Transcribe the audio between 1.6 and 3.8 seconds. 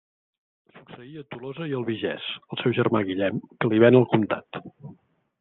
i Albigès el seu germà Guillem, que